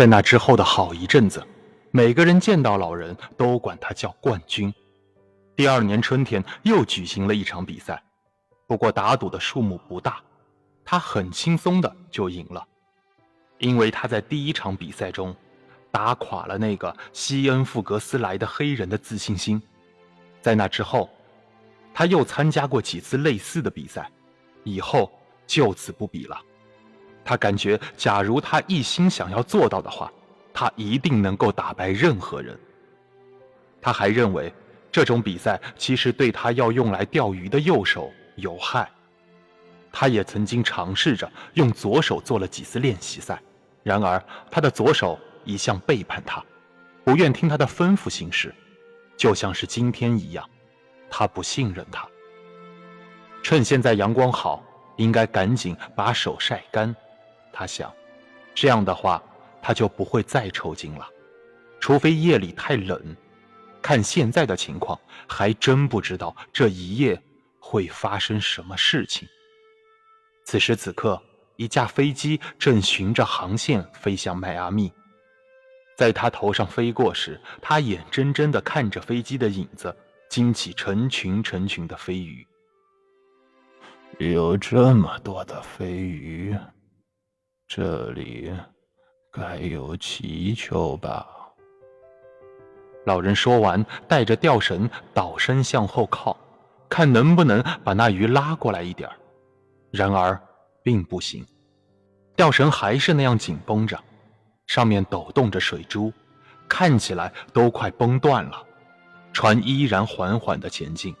[0.00, 1.46] 在那之后的好一阵子，
[1.90, 4.72] 每个人见到老人都管他叫冠军。
[5.54, 8.02] 第二年春天又举行了一场比赛，
[8.66, 10.18] 不过打赌的数目不大，
[10.86, 12.66] 他很轻松的就赢了，
[13.58, 15.36] 因为他在第一场比赛中
[15.90, 19.60] 打垮了那个西恩富格斯来的黑人的自信心。
[20.40, 21.10] 在那之后，
[21.92, 24.10] 他又参加过几次类似的比赛，
[24.64, 25.12] 以后
[25.46, 26.40] 就此不比了。
[27.30, 30.10] 他感觉，假如他一心想要做到的话，
[30.52, 32.58] 他一定能够打败任何人。
[33.80, 34.52] 他还认为。
[34.92, 38.90] 这种比赛其实对他要用来钓鱼的右手有害。
[39.92, 43.40] 他也曾经尝试着用左手做了几次练习赛，
[43.84, 46.44] 然而他的左手一向背叛他，
[47.04, 48.52] 不愿听他的吩咐行事，
[49.16, 50.44] 就像是今天一样，
[51.08, 52.04] 他不信任他。
[53.44, 54.60] 趁现在阳光好，
[54.96, 56.92] 应该赶紧把手晒干。
[57.52, 57.92] 他想，
[58.54, 59.22] 这样的话
[59.62, 61.08] 他就不会再抽筋了，
[61.80, 63.16] 除非夜里太冷。
[63.82, 67.20] 看现在的情况，还真不知道这一夜
[67.58, 69.26] 会发生什么事情。
[70.44, 71.20] 此时此刻，
[71.56, 74.92] 一架飞机正循着航线飞向迈阿密，
[75.96, 79.96] 在他头上飞过时，他眼睁睁地看着飞机的影子
[80.28, 82.46] 惊起成群成群的飞鱼。
[84.18, 86.54] 有这么多的飞鱼，
[87.72, 88.52] 这里
[89.30, 91.24] 该有祈求吧？
[93.06, 96.36] 老人说完，带着吊绳倒身向后靠，
[96.88, 99.08] 看能不能把那鱼拉过来一点
[99.92, 100.36] 然而，
[100.82, 101.46] 并不行，
[102.34, 103.96] 吊绳还是那样紧绷着，
[104.66, 106.12] 上面抖动着水珠，
[106.68, 108.66] 看起来都快崩断了。
[109.32, 111.14] 船依然缓缓地前进，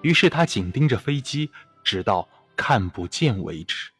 [0.00, 1.50] 于是他紧盯着飞机，
[1.84, 3.90] 直到看不见为止。